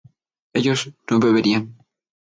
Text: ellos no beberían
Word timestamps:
ellos 0.57 0.89
no 1.07 1.19
beberían 1.19 1.63